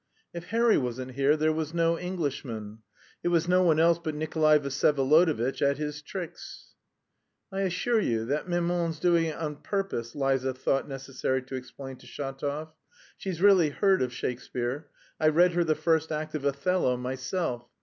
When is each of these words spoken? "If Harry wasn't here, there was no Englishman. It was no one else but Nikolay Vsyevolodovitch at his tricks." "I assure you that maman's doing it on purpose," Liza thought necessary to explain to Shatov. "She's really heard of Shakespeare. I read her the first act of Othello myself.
"If 0.33 0.45
Harry 0.45 0.79
wasn't 0.79 1.11
here, 1.11 1.37
there 1.37 1.53
was 1.53 1.75
no 1.75 1.95
Englishman. 1.95 2.79
It 3.21 3.27
was 3.27 3.47
no 3.47 3.61
one 3.61 3.79
else 3.79 3.99
but 4.03 4.15
Nikolay 4.15 4.57
Vsyevolodovitch 4.57 5.61
at 5.61 5.77
his 5.77 6.01
tricks." 6.01 6.73
"I 7.51 7.59
assure 7.61 7.99
you 7.99 8.25
that 8.25 8.49
maman's 8.49 8.97
doing 8.99 9.25
it 9.25 9.37
on 9.37 9.57
purpose," 9.57 10.15
Liza 10.15 10.55
thought 10.55 10.87
necessary 10.87 11.43
to 11.43 11.55
explain 11.55 11.97
to 11.97 12.07
Shatov. 12.07 12.69
"She's 13.15 13.43
really 13.43 13.69
heard 13.69 14.01
of 14.01 14.11
Shakespeare. 14.11 14.87
I 15.19 15.27
read 15.27 15.51
her 15.51 15.63
the 15.63 15.75
first 15.75 16.11
act 16.11 16.33
of 16.33 16.45
Othello 16.45 16.97
myself. 16.97 17.69